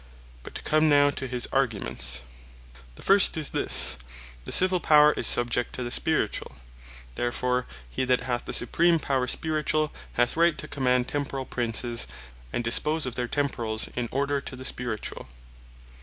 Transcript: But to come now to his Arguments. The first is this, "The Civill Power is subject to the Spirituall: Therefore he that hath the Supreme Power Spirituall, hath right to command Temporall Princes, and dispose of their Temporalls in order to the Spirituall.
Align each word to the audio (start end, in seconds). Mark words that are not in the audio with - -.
But 0.41 0.55
to 0.55 0.63
come 0.63 0.89
now 0.89 1.11
to 1.11 1.27
his 1.27 1.45
Arguments. 1.53 2.23
The 2.95 3.03
first 3.03 3.37
is 3.37 3.51
this, 3.51 3.99
"The 4.45 4.51
Civill 4.51 4.79
Power 4.79 5.11
is 5.11 5.27
subject 5.27 5.73
to 5.75 5.83
the 5.83 5.91
Spirituall: 5.91 6.55
Therefore 7.13 7.67
he 7.87 8.03
that 8.05 8.21
hath 8.21 8.45
the 8.45 8.51
Supreme 8.51 8.97
Power 8.97 9.27
Spirituall, 9.27 9.91
hath 10.13 10.35
right 10.35 10.57
to 10.57 10.67
command 10.67 11.07
Temporall 11.07 11.45
Princes, 11.47 12.07
and 12.51 12.63
dispose 12.63 13.05
of 13.05 13.13
their 13.13 13.27
Temporalls 13.27 13.89
in 13.95 14.09
order 14.11 14.41
to 14.41 14.55
the 14.55 14.65
Spirituall. 14.65 15.27